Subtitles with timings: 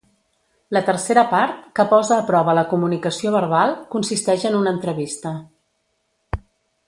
[0.75, 5.35] La tercera part, que posa a prova la comunicació verbal, consisteix en una entrevista.